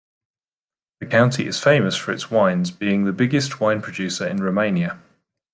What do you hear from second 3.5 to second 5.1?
wine producer in Romania.